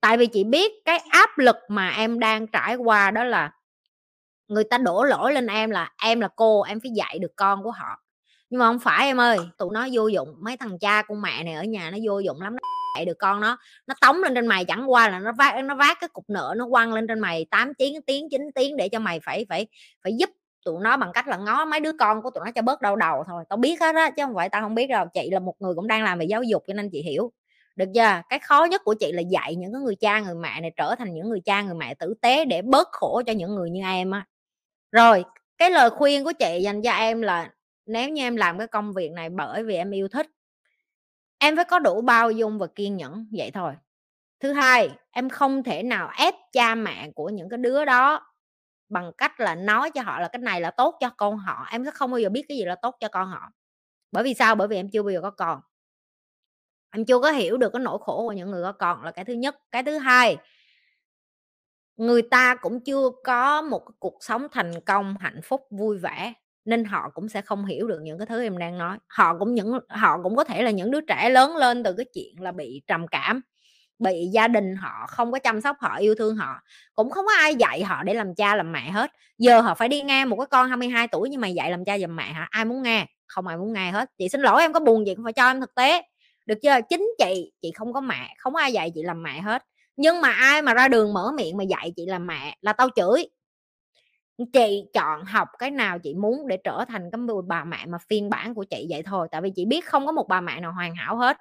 Tại 0.00 0.16
vì 0.16 0.26
chị 0.26 0.44
biết 0.44 0.72
cái 0.84 0.98
áp 1.10 1.38
lực 1.38 1.56
mà 1.68 1.90
em 1.90 2.18
đang 2.18 2.46
trải 2.46 2.76
qua 2.76 3.10
đó 3.10 3.24
là 3.24 3.52
người 4.48 4.64
ta 4.64 4.78
đổ 4.78 5.04
lỗi 5.04 5.32
lên 5.34 5.46
em 5.46 5.70
là 5.70 5.92
em 6.02 6.20
là 6.20 6.28
cô, 6.36 6.62
em 6.62 6.80
phải 6.80 6.90
dạy 6.96 7.18
được 7.18 7.32
con 7.36 7.62
của 7.62 7.70
họ 7.70 8.02
nhưng 8.50 8.58
mà 8.58 8.66
không 8.66 8.78
phải 8.78 9.06
em 9.06 9.20
ơi, 9.20 9.38
tụi 9.58 9.68
nó 9.72 9.88
vô 9.92 10.08
dụng, 10.08 10.34
mấy 10.40 10.56
thằng 10.56 10.78
cha 10.78 11.02
con 11.02 11.22
mẹ 11.22 11.44
này 11.44 11.54
ở 11.54 11.64
nhà 11.64 11.90
nó 11.90 11.98
vô 12.04 12.18
dụng 12.18 12.40
lắm, 12.40 12.52
nó 12.52 12.58
dạy 12.96 13.04
được 13.04 13.18
con 13.18 13.40
nó 13.40 13.58
nó 13.86 13.94
tống 14.00 14.16
lên 14.16 14.34
trên 14.34 14.46
mày 14.46 14.64
chẳng 14.64 14.90
qua 14.90 15.08
là 15.08 15.18
nó 15.18 15.32
vác 15.32 15.64
nó 15.64 15.74
vác 15.74 15.98
cái 16.00 16.08
cục 16.08 16.24
nợ 16.28 16.54
nó 16.56 16.68
quăng 16.70 16.92
lên 16.92 17.06
trên 17.06 17.20
mày 17.20 17.46
8 17.50 17.74
tiếng 17.74 18.02
tiếng 18.02 18.28
9 18.30 18.50
tiếng 18.54 18.76
để 18.76 18.88
cho 18.88 18.98
mày 18.98 19.20
phải 19.20 19.46
phải 19.48 19.66
phải 20.04 20.12
giúp 20.16 20.30
tụi 20.64 20.80
nó 20.82 20.96
bằng 20.96 21.12
cách 21.14 21.28
là 21.28 21.36
ngó 21.36 21.64
mấy 21.64 21.80
đứa 21.80 21.92
con 21.92 22.22
của 22.22 22.30
tụi 22.30 22.44
nó 22.44 22.50
cho 22.50 22.62
bớt 22.62 22.80
đau 22.80 22.96
đầu 22.96 23.24
thôi. 23.26 23.44
Tao 23.48 23.56
biết 23.56 23.80
hết 23.80 23.94
á, 23.94 24.10
chứ 24.10 24.22
không 24.24 24.34
phải 24.34 24.48
tao 24.48 24.62
không 24.62 24.74
biết 24.74 24.86
đâu, 24.86 25.06
chị 25.14 25.30
là 25.30 25.38
một 25.38 25.54
người 25.58 25.74
cũng 25.74 25.86
đang 25.86 26.04
làm 26.04 26.18
về 26.18 26.24
giáo 26.24 26.42
dục 26.42 26.62
cho 26.66 26.74
nên 26.74 26.90
chị 26.90 27.02
hiểu. 27.02 27.32
Được 27.76 27.88
chưa? 27.94 28.22
Cái 28.28 28.38
khó 28.38 28.64
nhất 28.64 28.82
của 28.84 28.94
chị 28.94 29.12
là 29.12 29.22
dạy 29.30 29.54
những 29.54 29.72
cái 29.72 29.82
người 29.82 29.96
cha, 29.96 30.20
người 30.20 30.34
mẹ 30.34 30.60
này 30.60 30.72
trở 30.76 30.94
thành 30.94 31.14
những 31.14 31.28
người 31.28 31.40
cha, 31.44 31.62
người 31.62 31.74
mẹ 31.74 31.94
tử 31.94 32.14
tế 32.22 32.44
để 32.44 32.62
bớt 32.62 32.88
khổ 32.92 33.22
cho 33.26 33.32
những 33.32 33.54
người 33.54 33.70
như 33.70 33.82
em 33.82 34.10
á. 34.10 34.26
Rồi, 34.92 35.24
cái 35.58 35.70
lời 35.70 35.90
khuyên 35.90 36.24
của 36.24 36.32
chị 36.32 36.60
dành 36.62 36.82
cho 36.82 36.92
em 36.92 37.22
là 37.22 37.50
nếu 37.88 38.08
như 38.08 38.22
em 38.22 38.36
làm 38.36 38.58
cái 38.58 38.66
công 38.66 38.92
việc 38.92 39.12
này 39.12 39.30
bởi 39.30 39.64
vì 39.64 39.74
em 39.74 39.90
yêu 39.90 40.08
thích, 40.08 40.26
em 41.38 41.56
phải 41.56 41.64
có 41.64 41.78
đủ 41.78 42.00
bao 42.00 42.30
dung 42.30 42.58
và 42.58 42.66
kiên 42.74 42.96
nhẫn, 42.96 43.26
vậy 43.32 43.50
thôi. 43.50 43.72
Thứ 44.40 44.52
hai, 44.52 44.90
em 45.10 45.28
không 45.28 45.62
thể 45.62 45.82
nào 45.82 46.10
ép 46.18 46.34
cha 46.52 46.74
mẹ 46.74 47.10
của 47.14 47.28
những 47.28 47.48
cái 47.48 47.58
đứa 47.58 47.84
đó 47.84 48.32
bằng 48.88 49.12
cách 49.18 49.40
là 49.40 49.54
nói 49.54 49.90
cho 49.90 50.02
họ 50.02 50.20
là 50.20 50.28
cái 50.28 50.40
này 50.40 50.60
là 50.60 50.70
tốt 50.70 50.96
cho 51.00 51.10
con 51.10 51.38
họ, 51.38 51.66
em 51.70 51.84
sẽ 51.84 51.90
không 51.90 52.10
bao 52.10 52.20
giờ 52.20 52.28
biết 52.28 52.44
cái 52.48 52.58
gì 52.58 52.64
là 52.64 52.74
tốt 52.82 52.96
cho 53.00 53.08
con 53.08 53.28
họ. 53.28 53.50
Bởi 54.12 54.24
vì 54.24 54.34
sao? 54.34 54.54
Bởi 54.54 54.68
vì 54.68 54.76
em 54.76 54.90
chưa 54.90 55.02
bao 55.02 55.10
giờ 55.10 55.20
có 55.22 55.30
con. 55.30 55.60
Em 56.90 57.04
chưa 57.04 57.20
có 57.20 57.30
hiểu 57.30 57.56
được 57.56 57.72
cái 57.72 57.80
nỗi 57.80 57.98
khổ 58.00 58.22
của 58.26 58.32
những 58.32 58.50
người 58.50 58.62
có 58.62 58.72
con 58.72 59.02
là 59.02 59.10
cái 59.10 59.24
thứ 59.24 59.32
nhất. 59.32 59.56
Cái 59.70 59.82
thứ 59.82 59.98
hai, 59.98 60.36
người 61.96 62.22
ta 62.22 62.54
cũng 62.54 62.84
chưa 62.84 63.10
có 63.24 63.62
một 63.62 63.82
cuộc 63.98 64.16
sống 64.20 64.46
thành 64.52 64.80
công, 64.86 65.16
hạnh 65.20 65.40
phúc, 65.44 65.66
vui 65.70 65.98
vẻ 65.98 66.34
nên 66.68 66.84
họ 66.84 67.10
cũng 67.14 67.28
sẽ 67.28 67.42
không 67.42 67.64
hiểu 67.64 67.88
được 67.88 67.98
những 68.02 68.18
cái 68.18 68.26
thứ 68.26 68.42
em 68.42 68.58
đang 68.58 68.78
nói. 68.78 68.98
Họ 69.08 69.38
cũng 69.38 69.54
những, 69.54 69.78
họ 69.88 70.18
cũng 70.22 70.36
có 70.36 70.44
thể 70.44 70.62
là 70.62 70.70
những 70.70 70.90
đứa 70.90 71.00
trẻ 71.00 71.28
lớn 71.28 71.56
lên 71.56 71.82
từ 71.82 71.92
cái 71.92 72.06
chuyện 72.14 72.40
là 72.40 72.52
bị 72.52 72.82
trầm 72.86 73.06
cảm, 73.06 73.40
bị 73.98 74.26
gia 74.32 74.48
đình 74.48 74.76
họ 74.76 75.06
không 75.08 75.32
có 75.32 75.38
chăm 75.38 75.60
sóc, 75.60 75.76
họ 75.80 75.96
yêu 75.96 76.14
thương 76.14 76.36
họ, 76.36 76.60
cũng 76.94 77.10
không 77.10 77.26
có 77.26 77.32
ai 77.38 77.54
dạy 77.54 77.82
họ 77.84 78.02
để 78.02 78.14
làm 78.14 78.34
cha 78.34 78.56
làm 78.56 78.72
mẹ 78.72 78.90
hết. 78.90 79.10
Giờ 79.38 79.60
họ 79.60 79.74
phải 79.74 79.88
đi 79.88 80.02
nghe 80.02 80.24
một 80.24 80.36
cái 80.36 80.46
con 80.50 80.68
22 80.68 81.08
tuổi 81.08 81.28
nhưng 81.30 81.40
mà 81.40 81.48
dạy 81.48 81.70
làm 81.70 81.84
cha 81.84 81.96
làm 81.96 82.16
mẹ 82.16 82.32
hả? 82.32 82.48
Ai 82.50 82.64
muốn 82.64 82.82
nghe? 82.82 83.06
Không 83.26 83.46
ai 83.46 83.56
muốn 83.56 83.72
nghe 83.72 83.90
hết. 83.90 84.10
Chị 84.18 84.28
xin 84.28 84.40
lỗi, 84.40 84.62
em 84.62 84.72
có 84.72 84.80
buồn 84.80 85.06
gì 85.06 85.14
cũng 85.14 85.24
phải 85.24 85.32
cho 85.32 85.46
em 85.46 85.60
thực 85.60 85.74
tế. 85.74 86.02
Được 86.46 86.58
chưa? 86.62 86.74
Chính 86.90 87.10
chị 87.18 87.52
chị 87.62 87.72
không 87.72 87.92
có 87.92 88.00
mẹ, 88.00 88.34
không 88.38 88.54
ai 88.56 88.72
dạy 88.72 88.92
chị 88.94 89.02
làm 89.02 89.22
mẹ 89.22 89.40
hết. 89.40 89.62
Nhưng 89.96 90.20
mà 90.20 90.30
ai 90.30 90.62
mà 90.62 90.74
ra 90.74 90.88
đường 90.88 91.12
mở 91.12 91.32
miệng 91.36 91.56
mà 91.56 91.64
dạy 91.64 91.92
chị 91.96 92.06
làm 92.06 92.26
mẹ 92.26 92.56
là 92.60 92.72
tao 92.72 92.88
chửi 92.96 93.28
chị 94.52 94.84
chọn 94.94 95.24
học 95.24 95.48
cái 95.58 95.70
nào 95.70 95.98
chị 95.98 96.14
muốn 96.14 96.48
để 96.48 96.56
trở 96.64 96.84
thành 96.88 97.10
cái 97.12 97.20
người 97.20 97.42
bà 97.46 97.64
mẹ 97.64 97.86
mà 97.86 97.98
phiên 98.08 98.30
bản 98.30 98.54
của 98.54 98.64
chị 98.64 98.86
vậy 98.90 99.02
thôi, 99.02 99.28
tại 99.30 99.40
vì 99.40 99.50
chị 99.56 99.64
biết 99.64 99.84
không 99.84 100.06
có 100.06 100.12
một 100.12 100.28
bà 100.28 100.40
mẹ 100.40 100.60
nào 100.60 100.72
hoàn 100.72 100.94
hảo 100.94 101.16
hết. 101.16 101.36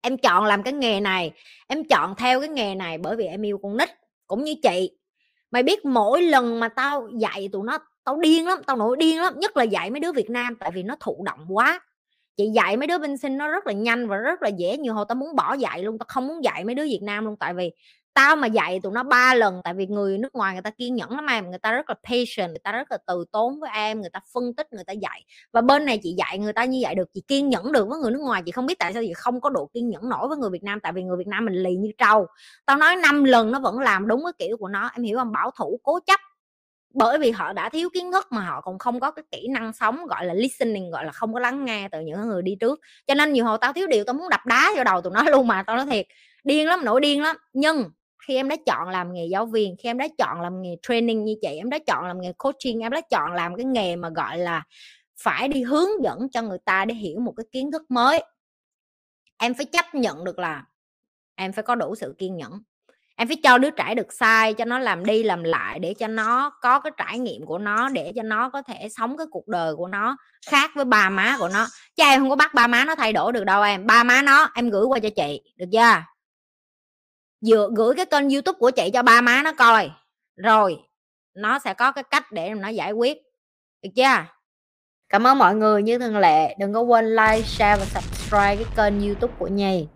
Em 0.00 0.18
chọn 0.18 0.44
làm 0.44 0.62
cái 0.62 0.72
nghề 0.72 1.00
này, 1.00 1.32
em 1.68 1.84
chọn 1.84 2.14
theo 2.16 2.40
cái 2.40 2.48
nghề 2.48 2.74
này 2.74 2.98
bởi 2.98 3.16
vì 3.16 3.24
em 3.24 3.42
yêu 3.42 3.58
con 3.62 3.76
nít 3.76 3.88
cũng 4.26 4.44
như 4.44 4.54
chị. 4.62 4.90
Mày 5.50 5.62
biết 5.62 5.84
mỗi 5.84 6.22
lần 6.22 6.60
mà 6.60 6.68
tao 6.68 7.08
dạy 7.18 7.48
tụi 7.52 7.66
nó, 7.66 7.78
tao 8.04 8.16
điên 8.16 8.46
lắm, 8.46 8.58
tao 8.66 8.76
nổi 8.76 8.96
điên 8.96 9.20
lắm, 9.20 9.34
nhất 9.38 9.56
là 9.56 9.64
dạy 9.64 9.90
mấy 9.90 10.00
đứa 10.00 10.12
việt 10.12 10.30
nam 10.30 10.56
tại 10.60 10.70
vì 10.70 10.82
nó 10.82 10.96
thụ 11.00 11.22
động 11.24 11.46
quá. 11.56 11.80
Chị 12.36 12.48
dạy 12.54 12.76
mấy 12.76 12.86
đứa 12.86 12.98
bên 12.98 13.16
sinh 13.16 13.38
nó 13.38 13.48
rất 13.48 13.66
là 13.66 13.72
nhanh 13.72 14.08
và 14.08 14.16
rất 14.16 14.42
là 14.42 14.48
dễ 14.48 14.76
nhiều 14.76 14.94
hồi 14.94 15.04
tao 15.08 15.16
muốn 15.16 15.36
bỏ 15.36 15.54
dạy 15.54 15.82
luôn, 15.82 15.98
tao 15.98 16.06
không 16.08 16.26
muốn 16.28 16.44
dạy 16.44 16.64
mấy 16.64 16.74
đứa 16.74 16.84
việt 16.84 17.00
nam 17.02 17.24
luôn, 17.24 17.36
tại 17.36 17.54
vì 17.54 17.72
tao 18.16 18.36
mà 18.36 18.46
dạy 18.46 18.80
tụi 18.82 18.92
nó 18.92 19.02
ba 19.02 19.34
lần, 19.34 19.60
tại 19.64 19.74
vì 19.74 19.86
người 19.86 20.18
nước 20.18 20.34
ngoài 20.34 20.52
người 20.54 20.62
ta 20.62 20.70
kiên 20.70 20.94
nhẫn 20.94 21.10
lắm 21.10 21.26
em, 21.26 21.50
người 21.50 21.58
ta 21.58 21.72
rất 21.72 21.88
là 21.90 21.94
patient, 22.04 22.48
người 22.48 22.58
ta 22.64 22.72
rất 22.72 22.90
là 22.90 22.98
từ 23.06 23.24
tốn 23.32 23.60
với 23.60 23.70
em, 23.74 24.00
người 24.00 24.10
ta 24.10 24.20
phân 24.34 24.54
tích, 24.54 24.72
người 24.72 24.84
ta 24.84 24.92
dạy. 24.92 25.24
Và 25.52 25.60
bên 25.60 25.84
này 25.84 26.00
chị 26.02 26.14
dạy 26.18 26.38
người 26.38 26.52
ta 26.52 26.64
như 26.64 26.78
vậy 26.82 26.94
được, 26.94 27.08
chị 27.14 27.22
kiên 27.28 27.48
nhẫn 27.48 27.72
được 27.72 27.88
với 27.88 27.98
người 27.98 28.10
nước 28.10 28.20
ngoài, 28.20 28.42
chị 28.46 28.52
không 28.52 28.66
biết 28.66 28.78
tại 28.78 28.92
sao 28.92 29.02
chị 29.06 29.12
không 29.16 29.40
có 29.40 29.50
độ 29.50 29.70
kiên 29.74 29.88
nhẫn 29.88 30.08
nổi 30.08 30.28
với 30.28 30.36
người 30.38 30.50
Việt 30.50 30.62
Nam, 30.62 30.80
tại 30.80 30.92
vì 30.92 31.02
người 31.02 31.16
Việt 31.16 31.28
Nam 31.28 31.44
mình 31.44 31.54
lì 31.54 31.76
như 31.76 31.90
trâu. 31.98 32.26
Tao 32.66 32.76
nói 32.76 32.96
năm 32.96 33.24
lần 33.24 33.50
nó 33.50 33.60
vẫn 33.60 33.78
làm 33.78 34.08
đúng 34.08 34.22
cái 34.24 34.32
kiểu 34.38 34.56
của 34.56 34.68
nó, 34.68 34.90
em 34.94 35.02
hiểu 35.02 35.18
không? 35.18 35.32
Bảo 35.32 35.50
thủ, 35.58 35.80
cố 35.82 36.00
chấp. 36.06 36.20
Bởi 36.94 37.18
vì 37.18 37.30
họ 37.30 37.52
đã 37.52 37.68
thiếu 37.68 37.88
kiến 37.94 38.12
thức 38.12 38.26
mà 38.30 38.40
họ 38.40 38.60
còn 38.60 38.78
không 38.78 39.00
có 39.00 39.10
cái 39.10 39.24
kỹ 39.32 39.48
năng 39.50 39.72
sống, 39.72 40.06
gọi 40.06 40.26
là 40.26 40.34
listening, 40.34 40.90
gọi 40.90 41.04
là 41.04 41.12
không 41.12 41.34
có 41.34 41.40
lắng 41.40 41.64
nghe 41.64 41.88
từ 41.92 42.00
những 42.00 42.28
người 42.28 42.42
đi 42.42 42.56
trước. 42.60 42.80
Cho 43.06 43.14
nên 43.14 43.32
nhiều 43.32 43.44
hồi 43.44 43.58
tao 43.60 43.72
thiếu 43.72 43.86
điều, 43.86 44.04
tao 44.04 44.14
muốn 44.14 44.28
đập 44.28 44.40
đá 44.46 44.72
vô 44.76 44.84
đầu 44.84 45.00
tụi 45.00 45.12
nó 45.12 45.22
luôn 45.30 45.46
mà, 45.46 45.62
tao 45.66 45.76
nói 45.76 45.86
thiệt. 45.86 46.06
Điên 46.44 46.66
lắm, 46.66 46.84
nổi 46.84 47.00
điên 47.00 47.22
lắm. 47.22 47.36
Nhưng 47.52 47.90
khi 48.28 48.36
em 48.36 48.48
đã 48.48 48.56
chọn 48.66 48.88
làm 48.88 49.12
nghề 49.12 49.26
giáo 49.26 49.46
viên, 49.46 49.76
khi 49.78 49.88
em 49.88 49.98
đã 49.98 50.08
chọn 50.18 50.40
làm 50.40 50.62
nghề 50.62 50.76
training 50.82 51.24
như 51.24 51.34
chị, 51.42 51.48
em 51.48 51.70
đã 51.70 51.78
chọn 51.86 52.04
làm 52.06 52.20
nghề 52.20 52.32
coaching, 52.32 52.80
em 52.80 52.92
đã 52.92 53.00
chọn 53.10 53.32
làm 53.32 53.56
cái 53.56 53.64
nghề 53.64 53.96
mà, 53.96 54.08
gọi 54.10 54.38
là, 54.38 54.62
phải 55.22 55.48
đi 55.48 55.62
hướng 55.62 55.88
dẫn 56.04 56.28
cho 56.32 56.42
người 56.42 56.58
ta 56.64 56.84
để 56.84 56.94
hiểu 56.94 57.20
một 57.20 57.32
cái 57.36 57.44
kiến 57.52 57.72
thức 57.72 57.82
mới, 57.90 58.24
em 59.38 59.54
phải 59.54 59.66
chấp 59.66 59.94
nhận 59.94 60.24
được 60.24 60.38
là 60.38 60.64
em 61.34 61.52
phải 61.52 61.62
có 61.62 61.74
đủ 61.74 61.94
sự 61.94 62.14
kiên 62.18 62.36
nhẫn. 62.36 62.52
Em 63.16 63.28
phải 63.28 63.36
cho 63.42 63.58
đứa 63.58 63.70
trẻ 63.70 63.94
được 63.94 64.12
sai, 64.12 64.54
cho 64.54 64.64
nó 64.64 64.78
làm 64.78 65.04
đi 65.06 65.22
làm 65.22 65.42
lại 65.42 65.78
để 65.78 65.94
cho 65.94 66.06
nó 66.06 66.50
có 66.62 66.80
cái 66.80 66.92
trải 66.96 67.18
nghiệm 67.18 67.46
của 67.46 67.58
nó, 67.58 67.88
để 67.88 68.12
cho 68.16 68.22
nó 68.22 68.50
có 68.50 68.62
thể 68.62 68.88
sống 68.88 69.16
cái 69.16 69.26
cuộc 69.30 69.48
đời 69.48 69.76
của 69.76 69.88
nó 69.88 70.16
khác 70.46 70.70
với 70.74 70.84
ba 70.84 71.10
má 71.10 71.36
của 71.38 71.48
nó. 71.48 71.66
Chứ 71.96 72.02
em 72.02 72.20
không 72.20 72.30
có 72.30 72.36
bắt 72.36 72.54
ba 72.54 72.66
má 72.66 72.84
nó 72.84 72.94
thay 72.94 73.12
đổi 73.12 73.32
được 73.32 73.44
đâu 73.44 73.62
em, 73.62 73.86
ba 73.86 74.04
má 74.04 74.22
nó 74.22 74.50
em 74.54 74.70
gửi 74.70 74.84
qua 74.84 74.98
cho 74.98 75.08
chị, 75.16 75.40
được 75.56 75.66
chưa? 75.72 76.15
Vừa 77.46 77.70
gửi 77.76 77.94
cái 77.96 78.06
kênh 78.06 78.30
youtube 78.30 78.58
của 78.58 78.70
chị 78.70 78.90
cho 78.94 79.02
ba 79.02 79.20
má 79.20 79.42
nó 79.44 79.52
coi. 79.52 79.90
Rồi, 80.36 80.78
nó 81.34 81.58
sẽ 81.58 81.74
có 81.74 81.92
cái 81.92 82.04
cách 82.10 82.32
để 82.32 82.54
nó 82.54 82.68
giải 82.68 82.92
quyết. 82.92 83.18
Được 83.82 83.90
chưa? 83.96 84.24
Cảm 85.08 85.26
ơn 85.26 85.38
mọi 85.38 85.54
người. 85.54 85.82
Như 85.82 85.98
thường 85.98 86.16
lệ, 86.16 86.56
đừng 86.58 86.72
có 86.72 86.80
quên 86.80 87.06
like, 87.06 87.42
share 87.42 87.84
và 87.84 87.84
subscribe 87.84 88.56
cái 88.56 88.66
kênh 88.76 89.06
youtube 89.06 89.34
của 89.38 89.48
nhì. 89.48 89.88